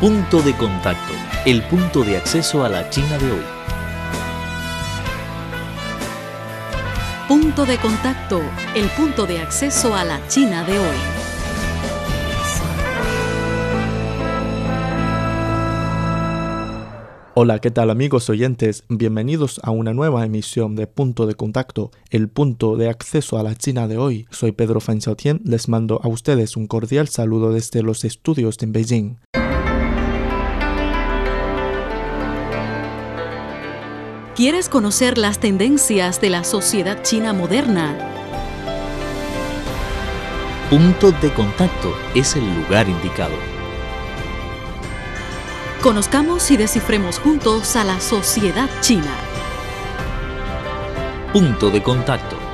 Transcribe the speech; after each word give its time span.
Punto 0.00 0.40
de 0.42 0.56
contacto, 0.56 1.12
el 1.44 1.60
punto 1.64 2.04
de 2.04 2.18
acceso 2.18 2.64
a 2.64 2.68
la 2.68 2.88
China 2.88 3.18
de 3.18 3.32
hoy. 3.32 3.42
Punto 7.26 7.66
de 7.66 7.78
contacto, 7.78 8.40
el 8.76 8.88
punto 8.90 9.26
de 9.26 9.40
acceso 9.40 9.96
a 9.96 10.04
la 10.04 10.24
China 10.28 10.62
de 10.62 10.78
hoy. 10.78 10.96
Hola, 17.40 17.60
¿qué 17.60 17.70
tal 17.70 17.90
amigos 17.90 18.28
oyentes? 18.30 18.82
Bienvenidos 18.88 19.60
a 19.62 19.70
una 19.70 19.94
nueva 19.94 20.24
emisión 20.24 20.74
de 20.74 20.88
Punto 20.88 21.24
de 21.24 21.36
Contacto, 21.36 21.92
el 22.10 22.28
punto 22.28 22.76
de 22.76 22.88
acceso 22.88 23.38
a 23.38 23.44
la 23.44 23.54
China 23.54 23.86
de 23.86 23.96
hoy. 23.96 24.26
Soy 24.30 24.50
Pedro 24.50 24.80
Fan 24.80 25.00
Xiaotian, 25.00 25.40
les 25.44 25.68
mando 25.68 26.00
a 26.02 26.08
ustedes 26.08 26.56
un 26.56 26.66
cordial 26.66 27.06
saludo 27.06 27.52
desde 27.52 27.84
los 27.84 28.04
estudios 28.04 28.58
de 28.58 28.66
Beijing. 28.66 29.18
¿Quieres 34.38 34.68
conocer 34.68 35.18
las 35.18 35.40
tendencias 35.40 36.20
de 36.20 36.30
la 36.30 36.44
sociedad 36.44 37.02
china 37.02 37.32
moderna? 37.32 37.98
Punto 40.70 41.10
de 41.10 41.34
contacto 41.34 41.92
es 42.14 42.36
el 42.36 42.44
lugar 42.54 42.88
indicado. 42.88 43.34
Conozcamos 45.82 46.52
y 46.52 46.56
descifremos 46.56 47.18
juntos 47.18 47.74
a 47.74 47.82
la 47.82 47.98
sociedad 47.98 48.70
china. 48.80 49.10
Punto 51.32 51.70
de 51.70 51.82
contacto. 51.82 52.47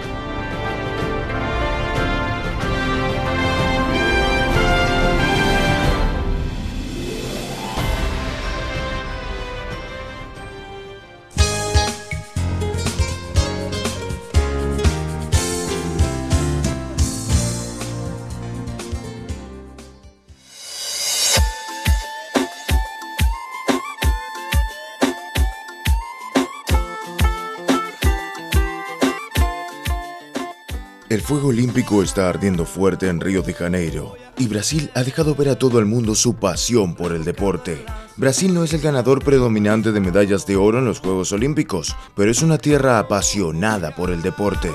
El 31.14 31.22
fuego 31.22 31.50
olímpico 31.50 32.02
está 32.02 32.28
ardiendo 32.28 32.66
fuerte 32.66 33.06
en 33.06 33.20
Río 33.20 33.40
de 33.42 33.54
Janeiro 33.54 34.16
y 34.36 34.48
Brasil 34.48 34.90
ha 34.96 35.04
dejado 35.04 35.36
ver 35.36 35.48
a 35.48 35.56
todo 35.56 35.78
el 35.78 35.84
mundo 35.86 36.16
su 36.16 36.34
pasión 36.34 36.96
por 36.96 37.12
el 37.12 37.24
deporte. 37.24 37.84
Brasil 38.16 38.52
no 38.52 38.64
es 38.64 38.72
el 38.72 38.80
ganador 38.80 39.22
predominante 39.22 39.92
de 39.92 40.00
medallas 40.00 40.44
de 40.44 40.56
oro 40.56 40.80
en 40.80 40.86
los 40.86 40.98
Juegos 40.98 41.30
Olímpicos, 41.30 41.94
pero 42.16 42.32
es 42.32 42.42
una 42.42 42.58
tierra 42.58 42.98
apasionada 42.98 43.94
por 43.94 44.10
el 44.10 44.22
deporte. 44.22 44.72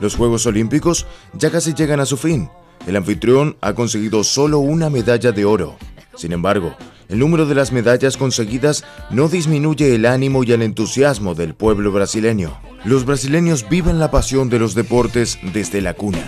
Los 0.00 0.16
Juegos 0.16 0.46
Olímpicos 0.46 1.06
ya 1.34 1.50
casi 1.50 1.74
llegan 1.74 2.00
a 2.00 2.06
su 2.06 2.16
fin. 2.16 2.48
El 2.86 2.96
anfitrión 2.96 3.58
ha 3.60 3.74
conseguido 3.74 4.24
solo 4.24 4.60
una 4.60 4.88
medalla 4.88 5.30
de 5.30 5.44
oro. 5.44 5.76
Sin 6.16 6.32
embargo, 6.32 6.74
el 7.08 7.18
número 7.18 7.46
de 7.46 7.54
las 7.54 7.72
medallas 7.72 8.16
conseguidas 8.16 8.84
no 9.10 9.28
disminuye 9.28 9.94
el 9.94 10.06
ánimo 10.06 10.44
y 10.44 10.52
el 10.52 10.62
entusiasmo 10.62 11.34
del 11.34 11.54
pueblo 11.54 11.92
brasileño. 11.92 12.58
Los 12.84 13.04
brasileños 13.04 13.68
viven 13.68 13.98
la 13.98 14.10
pasión 14.10 14.50
de 14.50 14.58
los 14.58 14.74
deportes 14.74 15.38
desde 15.52 15.80
la 15.80 15.94
cuna. 15.94 16.18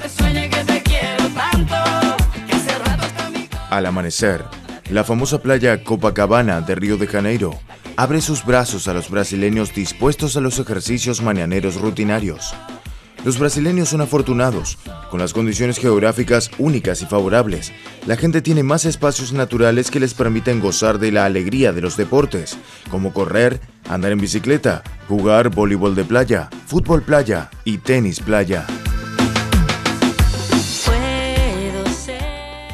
Al 3.71 3.87
amanecer, 3.87 4.45
la 4.91 5.05
famosa 5.05 5.43
playa 5.43 5.83
Copacabana 5.83 6.61
de 6.61 6.75
Río 6.75 6.97
de 6.97 7.07
Janeiro 7.07 7.59
abre 7.97 8.21
sus 8.21 8.45
brazos 8.45 8.89
a 8.89 8.95
los 8.95 9.11
brasileños 9.11 9.75
dispuestos 9.75 10.37
a 10.37 10.41
los 10.41 10.59
ejercicios 10.59 11.23
mañaneros 11.23 11.81
rutinarios. 11.81 12.55
Los 13.27 13.41
brasileños 13.41 13.89
son 13.89 14.03
afortunados, 14.03 14.79
con 15.11 15.19
las 15.19 15.33
condiciones 15.33 15.79
geográficas 15.79 16.49
únicas 16.59 17.03
y 17.03 17.07
favorables. 17.07 17.73
La 18.07 18.17
gente 18.17 18.41
tiene 18.41 18.63
más 18.63 18.85
espacios 18.85 19.33
naturales 19.33 19.91
que 19.91 19.99
les 19.99 20.15
permiten 20.15 20.61
gozar 20.61 21.01
de 21.01 21.11
la 21.11 21.25
alegría 21.25 21.73
de 21.73 21.81
los 21.81 21.97
deportes, 21.97 22.57
como 22.89 23.13
correr, 23.13 23.61
andar 23.89 24.13
en 24.13 24.21
bicicleta, 24.21 24.85
jugar 25.09 25.49
voleibol 25.49 25.97
de 25.97 26.05
playa, 26.05 26.51
fútbol 26.67 27.03
playa 27.03 27.51
y 27.65 27.79
tenis 27.79 28.21
playa. 28.21 28.65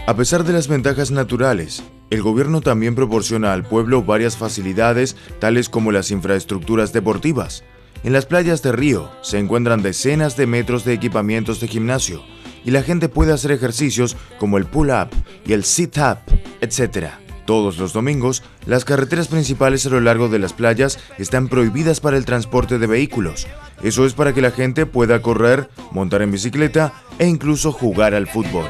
A 0.06 0.14
pesar 0.14 0.44
de 0.44 0.52
las 0.52 0.68
ventajas 0.68 1.10
naturales, 1.10 1.82
el 2.10 2.20
gobierno 2.20 2.60
también 2.60 2.94
proporciona 2.94 3.54
al 3.54 3.64
pueblo 3.64 4.02
varias 4.02 4.36
facilidades, 4.36 5.16
tales 5.38 5.70
como 5.70 5.92
las 5.92 6.10
infraestructuras 6.10 6.92
deportivas, 6.92 7.64
en 8.04 8.12
las 8.12 8.26
playas 8.26 8.62
de 8.62 8.72
Río 8.72 9.10
se 9.22 9.38
encuentran 9.38 9.82
decenas 9.82 10.36
de 10.36 10.46
metros 10.46 10.84
de 10.84 10.92
equipamientos 10.92 11.60
de 11.60 11.68
gimnasio 11.68 12.22
y 12.64 12.70
la 12.70 12.82
gente 12.82 13.08
puede 13.08 13.32
hacer 13.32 13.52
ejercicios 13.52 14.16
como 14.38 14.58
el 14.58 14.66
pull-up 14.66 15.08
y 15.46 15.52
el 15.52 15.64
sit-up, 15.64 16.18
etc. 16.60 17.08
Todos 17.44 17.78
los 17.78 17.92
domingos, 17.92 18.42
las 18.66 18.84
carreteras 18.84 19.28
principales 19.28 19.84
a 19.86 19.90
lo 19.90 20.00
largo 20.00 20.28
de 20.28 20.38
las 20.38 20.52
playas 20.52 20.98
están 21.18 21.48
prohibidas 21.48 22.00
para 22.00 22.16
el 22.16 22.24
transporte 22.24 22.78
de 22.78 22.86
vehículos. 22.86 23.46
Eso 23.82 24.06
es 24.06 24.14
para 24.14 24.32
que 24.32 24.42
la 24.42 24.52
gente 24.52 24.86
pueda 24.86 25.22
correr, 25.22 25.68
montar 25.90 26.22
en 26.22 26.30
bicicleta 26.30 26.92
e 27.18 27.26
incluso 27.26 27.72
jugar 27.72 28.14
al 28.14 28.28
fútbol. 28.28 28.66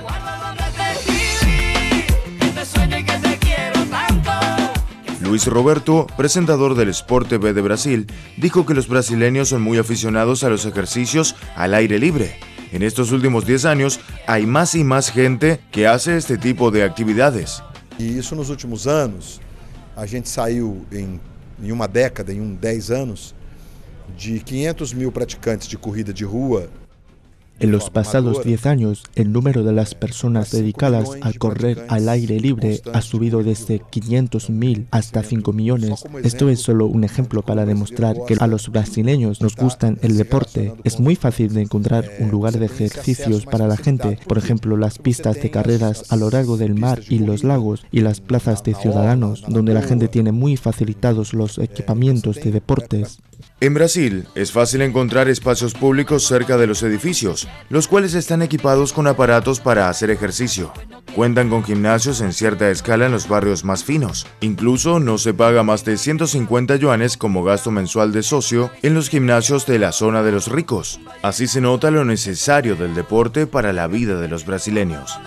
Luis 5.32 5.47
Roberto, 5.47 6.06
presentador 6.15 6.75
del 6.75 6.91
Sport 6.91 7.26
TV 7.26 7.54
de 7.54 7.62
Brasil, 7.62 8.06
dijo 8.37 8.66
que 8.66 8.75
los 8.75 8.87
brasileños 8.87 9.48
son 9.48 9.62
muy 9.62 9.78
aficionados 9.78 10.44
a 10.44 10.50
los 10.50 10.66
ejercicios 10.66 11.34
al 11.56 11.72
aire 11.72 11.98
libre. 11.98 12.38
En 12.70 12.82
estos 12.82 13.12
últimos 13.12 13.47
10 13.47 13.65
años 13.65 13.98
hay 14.26 14.44
más 14.44 14.75
y 14.75 14.84
más 14.84 15.10
gente 15.10 15.59
que 15.70 15.87
hace 15.87 16.19
este 16.19 16.37
tipo 16.37 16.70
de 16.70 16.84
actividades. 16.84 17.62
E 17.98 18.03
isso 18.03 18.37
nos 18.37 18.50
últimos 18.50 18.87
anos, 18.87 19.41
a 19.97 20.04
gente 20.04 20.28
saiu 20.28 20.84
em, 20.93 21.19
em 21.62 21.72
uma 21.72 21.88
década, 21.88 22.31
em 22.31 22.38
um 22.38 22.54
10 22.54 22.91
anos, 22.91 23.34
de 24.14 24.38
500 24.38 24.93
mil 24.93 25.10
praticantes 25.10 25.66
de 25.66 25.78
corrida 25.78 26.12
de 26.12 26.26
rua 26.26 26.69
En 27.60 27.70
los 27.70 27.90
pasados 27.90 28.44
10 28.44 28.66
años, 28.66 29.04
el 29.14 29.32
número 29.32 29.62
de 29.62 29.72
las 29.72 29.94
personas 29.94 30.50
dedicadas 30.50 31.10
a 31.20 31.32
correr 31.32 31.84
al 31.88 32.08
aire 32.08 32.40
libre 32.40 32.80
ha 32.92 33.02
subido 33.02 33.44
desde 33.44 33.80
500.000 33.80 34.86
hasta 34.90 35.22
5 35.22 35.52
millones. 35.52 36.04
Esto 36.24 36.48
es 36.48 36.60
solo 36.60 36.86
un 36.86 37.04
ejemplo 37.04 37.42
para 37.42 37.64
demostrar 37.64 38.16
que 38.26 38.36
a 38.40 38.48
los 38.48 38.70
brasileños 38.70 39.40
nos 39.40 39.54
gustan 39.54 39.98
el 40.02 40.16
deporte. 40.16 40.74
Es 40.82 40.98
muy 40.98 41.14
fácil 41.14 41.54
de 41.54 41.62
encontrar 41.62 42.10
un 42.18 42.30
lugar 42.30 42.58
de 42.58 42.66
ejercicios 42.66 43.46
para 43.46 43.69
la 43.69 43.76
gente, 43.76 44.19
por 44.26 44.38
ejemplo 44.38 44.76
las 44.76 44.98
pistas 44.98 45.40
de 45.40 45.50
carreras 45.50 46.10
a 46.10 46.16
lo 46.16 46.30
largo 46.30 46.56
del 46.56 46.74
mar 46.74 47.00
y 47.08 47.20
los 47.20 47.44
lagos 47.44 47.86
y 47.92 48.00
las 48.00 48.20
plazas 48.20 48.64
de 48.64 48.74
ciudadanos, 48.74 49.44
donde 49.48 49.74
la 49.74 49.82
gente 49.82 50.08
tiene 50.08 50.32
muy 50.32 50.56
facilitados 50.56 51.32
los 51.32 51.58
equipamientos 51.58 52.36
de 52.36 52.50
deportes. 52.50 53.20
En 53.60 53.75
Brasil 53.75 54.26
es 54.34 54.50
fácil 54.50 54.82
encontrar 54.82 55.28
espacios 55.28 55.75
públicos 55.75 56.26
cerca 56.26 56.56
de 56.56 56.66
los 56.66 56.82
edificios, 56.82 57.48
los 57.69 57.86
cuales 57.86 58.14
están 58.14 58.42
equipados 58.42 58.92
con 58.92 59.06
aparatos 59.06 59.60
para 59.60 59.88
hacer 59.88 60.10
ejercicio. 60.10 60.72
Cuentan 61.14 61.48
con 61.48 61.62
gimnasios 61.62 62.20
en 62.20 62.32
cierta 62.32 62.70
escala 62.70 63.06
en 63.06 63.12
los 63.12 63.28
barrios 63.28 63.64
más 63.64 63.84
finos. 63.84 64.26
Incluso 64.41 64.98
no 64.98 65.19
se 65.19 65.34
paga 65.34 65.62
más 65.62 65.84
de 65.84 65.97
150 65.97 66.76
yuanes 66.76 67.16
como 67.16 67.44
gasto 67.44 67.70
mensual 67.70 68.12
de 68.12 68.22
socio 68.22 68.70
en 68.82 68.94
los 68.94 69.08
gimnasios 69.08 69.66
de 69.66 69.78
la 69.78 69.92
zona 69.92 70.22
de 70.22 70.32
los 70.32 70.48
ricos. 70.48 71.00
Así 71.22 71.47
se 71.47 71.60
nota 71.60 71.91
lo 71.91 72.04
necesario 72.04 72.76
del 72.76 72.94
deporte 72.94 73.47
para 73.47 73.72
la 73.72 73.86
vida 73.86 74.20
de 74.20 74.28
los 74.28 74.46
brasileños. 74.46 75.19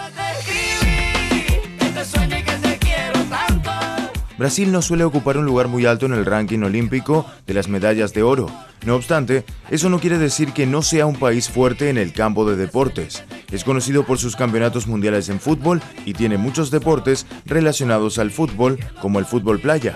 Brasil 4.38 4.72
no 4.72 4.82
suele 4.82 5.06
ocupar 5.06 5.38
un 5.38 5.46
lugar 5.46 5.70
muy 5.70 5.86
alto 5.86 6.06
en 6.06 6.14
el 6.14 6.26
ranking 6.26 6.60
olímpico 6.60 7.26
de 7.48 7.54
las 7.54 7.70
medallas 7.70 8.14
de 8.14 8.24
oro. 8.24 8.48
No 8.86 8.96
obstante, 8.96 9.46
eso 9.70 9.90
no 9.90 10.00
quiere 10.00 10.18
decir 10.18 10.52
que 10.52 10.66
no 10.66 10.82
sea 10.82 11.06
un 11.06 11.16
país 11.16 11.50
fuerte 11.50 11.90
en 11.90 11.98
el 11.98 12.12
campo 12.12 12.50
de 12.50 12.58
deportes. 12.58 13.24
Es 13.52 13.64
conocido 13.64 14.06
por 14.06 14.18
sus 14.18 14.36
campeonatos 14.36 14.88
mundiales 14.88 15.30
en 15.30 15.40
fútbol 15.40 15.82
y 16.06 16.14
tiene 16.14 16.38
muchos 16.38 16.70
deportes 16.70 17.26
relacionados 17.46 18.20
al 18.20 18.30
fútbol, 18.30 18.78
como 19.02 19.20
el 19.20 19.26
fútbol 19.26 19.60
playa. 19.60 19.96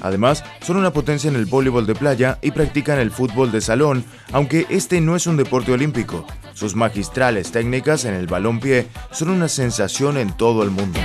Además, 0.00 0.44
son 0.62 0.76
una 0.76 0.92
potencia 0.92 1.28
en 1.28 1.36
el 1.36 1.46
voleibol 1.46 1.86
de 1.86 1.94
playa 1.94 2.38
y 2.42 2.50
practican 2.50 2.98
el 2.98 3.10
fútbol 3.10 3.52
de 3.52 3.60
salón, 3.60 4.04
aunque 4.32 4.66
este 4.68 5.00
no 5.00 5.14
es 5.16 5.26
un 5.26 5.36
deporte 5.36 5.72
olímpico. 5.72 6.26
Sus 6.54 6.74
magistrales 6.74 7.52
técnicas 7.52 8.04
en 8.04 8.14
el 8.14 8.26
balón-pie 8.26 8.88
son 9.10 9.30
una 9.30 9.48
sensación 9.48 10.16
en 10.16 10.36
todo 10.36 10.62
el 10.62 10.70
mundo. 10.70 10.98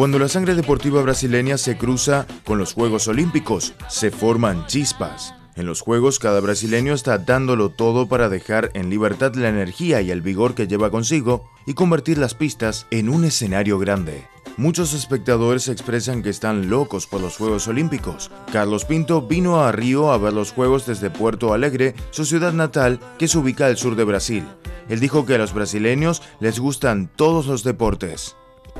Cuando 0.00 0.18
la 0.18 0.28
sangre 0.28 0.54
deportiva 0.54 1.02
brasileña 1.02 1.58
se 1.58 1.76
cruza 1.76 2.26
con 2.46 2.56
los 2.56 2.72
Juegos 2.72 3.06
Olímpicos, 3.06 3.74
se 3.90 4.10
forman 4.10 4.66
chispas. 4.66 5.34
En 5.56 5.66
los 5.66 5.82
Juegos, 5.82 6.18
cada 6.18 6.40
brasileño 6.40 6.94
está 6.94 7.18
dándolo 7.18 7.68
todo 7.68 8.08
para 8.08 8.30
dejar 8.30 8.70
en 8.72 8.88
libertad 8.88 9.34
la 9.34 9.50
energía 9.50 10.00
y 10.00 10.10
el 10.10 10.22
vigor 10.22 10.54
que 10.54 10.66
lleva 10.66 10.90
consigo 10.90 11.50
y 11.66 11.74
convertir 11.74 12.16
las 12.16 12.32
pistas 12.34 12.86
en 12.90 13.10
un 13.10 13.26
escenario 13.26 13.78
grande. 13.78 14.26
Muchos 14.56 14.94
espectadores 14.94 15.68
expresan 15.68 16.22
que 16.22 16.30
están 16.30 16.70
locos 16.70 17.06
por 17.06 17.20
los 17.20 17.36
Juegos 17.36 17.68
Olímpicos. 17.68 18.30
Carlos 18.50 18.86
Pinto 18.86 19.20
vino 19.20 19.60
a 19.60 19.70
Río 19.70 20.12
a 20.12 20.16
ver 20.16 20.32
los 20.32 20.52
Juegos 20.52 20.86
desde 20.86 21.10
Puerto 21.10 21.52
Alegre, 21.52 21.94
su 22.10 22.24
ciudad 22.24 22.54
natal, 22.54 23.00
que 23.18 23.28
se 23.28 23.36
ubica 23.36 23.66
al 23.66 23.76
sur 23.76 23.96
de 23.96 24.04
Brasil. 24.04 24.46
Él 24.88 24.98
dijo 24.98 25.26
que 25.26 25.34
a 25.34 25.38
los 25.38 25.52
brasileños 25.52 26.22
les 26.40 26.58
gustan 26.58 27.10
todos 27.14 27.44
los 27.46 27.64
deportes. 27.64 28.34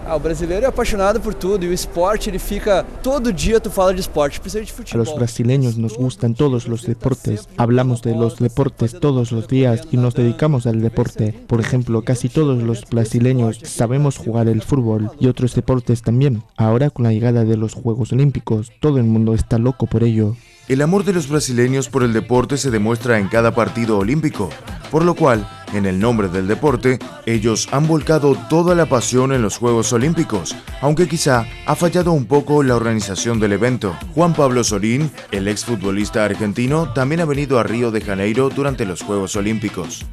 Ah, 0.07 0.17
o 0.17 0.19
brasileiro 0.19 0.65
é 0.65 0.69
apaixonado 0.69 1.21
por 1.21 1.35
tudo 1.35 1.65
e 1.65 1.69
o 1.69 1.73
esporte 1.73 2.31
ele 2.31 2.39
fica 2.39 2.85
todo 3.03 3.33
dia 3.33 3.61
tu 3.61 3.71
fala 3.71 3.95
de 3.95 4.01
esporte, 4.01 4.41
principalmente 4.41 4.67
de 4.67 4.73
A 4.73 4.77
futebol. 4.77 5.07
los 5.07 5.15
brasileños 5.15 5.77
nos 5.77 5.97
gustan 5.97 6.35
todos 6.35 6.67
los 6.67 6.83
deportes. 6.85 7.49
Hablamos 7.57 8.03
de 8.03 8.15
los 8.17 8.37
deportes 8.37 8.99
todos 8.99 9.31
los 9.31 9.47
días 9.47 9.83
y 9.93 9.97
nos 9.99 10.15
dedicamos 10.15 10.67
al 10.67 10.81
deporte. 10.81 11.33
Por 11.47 11.61
ejemplo, 11.61 12.03
casi 12.03 12.29
todos 12.29 12.61
los 12.63 12.85
brasileños 12.91 13.61
sabemos 13.63 14.17
jugar 14.17 14.49
el 14.49 14.63
fútbol 14.63 15.11
y 15.21 15.29
otros 15.29 15.55
deportes 15.55 16.03
también. 16.03 16.43
Ahora 16.57 16.91
con 16.91 17.05
la 17.05 17.13
llegada 17.13 17.45
de 17.45 17.57
los 17.57 17.75
Juegos 17.75 18.13
Olímpicos, 18.13 18.73
todo 18.81 18.99
el 18.99 19.05
mundo 19.05 19.35
está 19.35 19.59
loco 19.59 19.87
por 19.87 20.03
ello. 20.03 20.35
El 20.69 20.83
amor 20.83 21.05
de 21.05 21.13
los 21.13 21.29
brasileños 21.29 21.89
por 21.89 22.05
el 22.05 22.13
deporte 22.13 22.57
se 22.57 22.71
demuestra 22.71 23.19
en 23.19 23.27
cada 23.29 23.55
partido 23.55 23.99
olímpico, 23.99 24.51
por 24.93 25.05
lo 25.05 25.15
cual, 25.17 25.49
en 25.75 25.87
el 25.87 25.99
nombre 25.99 26.29
del 26.29 26.47
deporte, 26.47 26.99
ellos 27.27 27.69
han 27.73 27.87
volcado 27.87 28.37
toda 28.49 28.75
la 28.75 28.87
pasión 28.87 29.33
en 29.33 29.43
los 29.43 29.59
Juegos 29.59 29.93
Olímpicos, 29.93 30.57
aunque 30.81 31.09
quizá 31.09 31.47
ha 31.67 31.75
fallado 31.75 32.13
un 32.13 32.27
poco 32.27 32.63
la 32.63 32.77
organización 32.77 33.41
del 33.41 33.53
evento. 33.53 33.97
Juan 34.15 34.35
Pablo 34.35 34.65
Sorín, 34.65 35.11
el 35.31 35.49
exfutbolista 35.49 36.25
argentino, 36.25 36.93
también 36.93 37.21
ha 37.21 37.25
venido 37.25 37.59
a 37.59 37.63
Río 37.63 37.91
de 37.91 38.01
Janeiro 38.01 38.49
durante 38.51 38.85
los 38.85 39.03
Juegos 39.03 39.37
Olímpicos. 39.37 40.07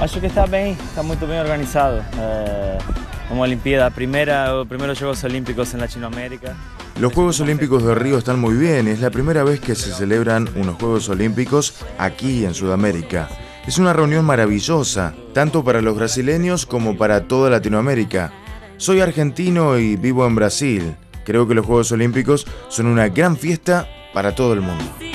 Acho 0.00 0.20
que 0.20 0.26
está 0.26 0.46
bem, 0.46 0.72
está 0.72 1.02
muito 1.02 1.26
bem 1.26 1.38
organizado. 1.38 2.02
É 2.18 3.32
uma 3.32 3.44
Olimpíada, 3.44 3.86
a 3.86 3.90
primeira, 3.90 4.54
os 4.54 4.68
primeiros 4.68 4.98
Jogos 4.98 5.24
Olímpicos 5.24 5.72
em 5.74 5.78
Latinoamérica. 5.78 6.54
Los 7.00 7.14
Juegos 7.14 7.40
Olímpicos 7.40 7.82
de 7.82 7.94
Río 7.94 8.18
están 8.18 8.38
muy 8.38 8.54
bien, 8.54 8.88
es 8.88 9.00
la 9.00 9.10
primera 9.10 9.42
vez 9.42 9.60
que 9.60 9.74
se 9.74 9.92
celebran 9.92 10.48
unos 10.54 10.76
Juegos 10.76 11.08
Olímpicos 11.08 11.74
aquí 11.98 12.44
en 12.44 12.52
Sudamérica. 12.52 13.28
Es 13.66 13.78
una 13.78 13.92
reunión 13.92 14.24
maravillosa, 14.24 15.14
tanto 15.32 15.62
para 15.62 15.80
los 15.80 15.96
brasileños 15.96 16.66
como 16.66 16.96
para 16.96 17.28
toda 17.28 17.48
Latinoamérica. 17.48 18.32
Soy 18.76 19.00
argentino 19.00 19.78
y 19.78 19.94
vivo 19.94 20.26
en 20.26 20.34
Brasil. 20.34 20.96
Creo 21.24 21.46
que 21.46 21.54
los 21.54 21.64
Juegos 21.64 21.92
Olímpicos 21.92 22.44
son 22.68 22.86
una 22.86 23.08
gran 23.08 23.36
fiesta 23.36 23.88
para 24.12 24.34
todo 24.34 24.52
el 24.54 24.62
mundo. 24.62 25.11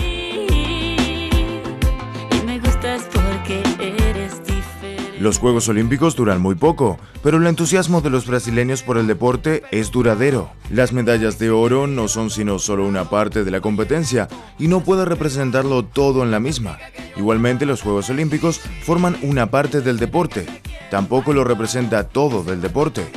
Los 5.19 5.39
Juegos 5.39 5.67
Olímpicos 5.67 6.15
duran 6.15 6.39
muy 6.39 6.53
poco, 6.53 6.99
pero 7.23 7.37
el 7.37 7.47
entusiasmo 7.47 8.01
de 8.01 8.11
los 8.11 8.27
brasileños 8.27 8.83
por 8.83 8.99
el 8.99 9.07
deporte 9.07 9.63
es 9.71 9.89
duradero. 9.89 10.51
Las 10.69 10.93
medallas 10.93 11.39
de 11.39 11.49
oro 11.49 11.87
no 11.87 12.07
son 12.07 12.29
sino 12.29 12.59
solo 12.59 12.85
una 12.85 13.09
parte 13.09 13.43
de 13.43 13.49
la 13.49 13.59
competencia 13.59 14.27
y 14.59 14.67
no 14.67 14.81
puede 14.81 15.05
representarlo 15.05 15.83
todo 15.83 16.21
en 16.21 16.29
la 16.29 16.39
misma. 16.39 16.77
Igualmente 17.15 17.65
los 17.65 17.81
Juegos 17.81 18.11
Olímpicos 18.11 18.61
forman 18.83 19.17
una 19.23 19.49
parte 19.49 19.81
del 19.81 19.97
deporte, 19.97 20.45
tampoco 20.91 21.33
lo 21.33 21.43
representa 21.43 22.07
todo 22.07 22.43
del 22.43 22.61
deporte. 22.61 23.07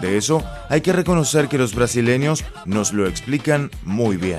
De 0.00 0.16
eso 0.16 0.44
hay 0.68 0.80
que 0.80 0.92
reconocer 0.92 1.48
que 1.48 1.58
los 1.58 1.74
brasileños 1.74 2.44
nos 2.66 2.92
lo 2.92 3.08
explican 3.08 3.72
muy 3.84 4.16
bien. 4.16 4.38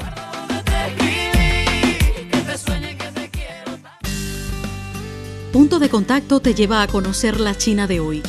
Punto 5.51 5.79
de 5.79 5.89
contacto 5.89 6.41
te 6.41 6.53
lleva 6.53 6.83
a 6.83 6.87
conocer 6.87 7.39
la 7.39 7.57
China 7.57 7.87
de 7.87 7.99
hoy. 7.99 8.21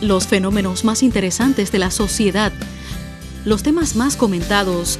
Los 0.00 0.26
fenómenos 0.26 0.84
más 0.84 1.04
interesantes 1.04 1.70
de 1.70 1.78
la 1.78 1.92
sociedad, 1.92 2.52
los 3.44 3.62
temas 3.62 3.94
más 3.94 4.16
comentados, 4.16 4.98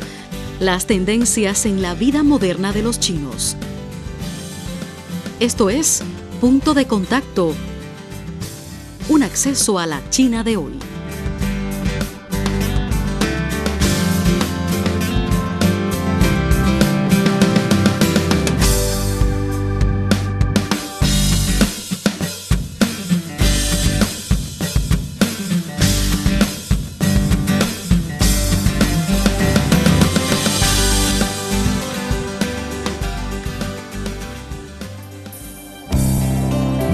las 0.61 0.87
tendencias 0.87 1.67
en 1.67 1.82
la 1.82 1.94
vida 1.94 2.23
moderna 2.23 2.73
de 2.73 2.82
los 2.84 3.00
chinos. 3.00 3.56
Esto 5.40 5.69
es 5.69 6.05
Punto 6.40 6.75
de 6.75 6.87
Contacto, 6.87 7.55
un 9.08 9.25
acceso 9.25 9.81
a 9.81 9.87
la 9.87 10.08
China 10.11 10.44
de 10.44 10.56
hoy. 10.56 10.86